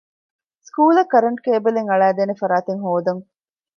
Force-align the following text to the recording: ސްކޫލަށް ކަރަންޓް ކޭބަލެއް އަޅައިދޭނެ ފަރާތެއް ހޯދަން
ސްކޫލަށް 0.65 1.11
ކަރަންޓް 1.13 1.41
ކޭބަލެއް 1.45 1.89
އަޅައިދޭނެ 1.91 2.33
ފަރާތެއް 2.41 2.81
ހޯދަން 2.85 3.21